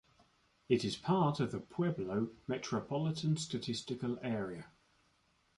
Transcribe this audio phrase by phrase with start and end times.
[0.67, 4.65] It is part of the Pueblo Metropolitan Statistical Area.